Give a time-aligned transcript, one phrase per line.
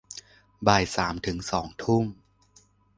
[0.67, 2.05] บ่ายสามถึงสองทุ่ม